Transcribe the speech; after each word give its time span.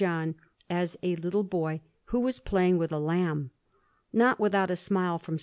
John, 0.01 0.33
as 0.67 0.97
a 1.03 1.15
little 1.17 1.43
boy, 1.43 1.79
who 2.05 2.21
was 2.21 2.39
playing 2.39 2.79
with 2.79 2.91
a 2.91 2.97
lamb; 2.97 3.51
not 4.11 4.39
without 4.39 4.71
a 4.71 4.75
smile 4.75 5.19
from 5.19 5.35
S. 5.35 5.39